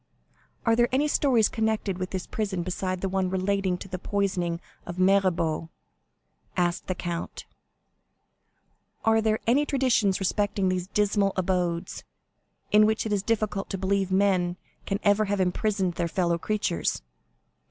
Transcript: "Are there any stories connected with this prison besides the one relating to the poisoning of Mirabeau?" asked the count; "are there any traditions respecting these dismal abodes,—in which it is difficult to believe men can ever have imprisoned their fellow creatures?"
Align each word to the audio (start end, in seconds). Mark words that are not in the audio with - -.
"Are 0.65 0.75
there 0.75 0.89
any 0.91 1.07
stories 1.07 1.47
connected 1.47 1.99
with 1.99 2.09
this 2.09 2.25
prison 2.25 2.63
besides 2.63 3.01
the 3.03 3.07
one 3.07 3.29
relating 3.29 3.77
to 3.77 3.87
the 3.87 3.99
poisoning 3.99 4.59
of 4.83 4.97
Mirabeau?" 4.97 5.69
asked 6.57 6.87
the 6.87 6.95
count; 6.95 7.45
"are 9.05 9.21
there 9.21 9.37
any 9.45 9.63
traditions 9.63 10.19
respecting 10.19 10.69
these 10.69 10.87
dismal 10.87 11.33
abodes,—in 11.35 12.85
which 12.87 13.05
it 13.05 13.13
is 13.13 13.21
difficult 13.21 13.69
to 13.69 13.77
believe 13.77 14.11
men 14.11 14.57
can 14.87 14.99
ever 15.03 15.25
have 15.25 15.39
imprisoned 15.39 15.93
their 15.93 16.07
fellow 16.07 16.39
creatures?" 16.39 17.03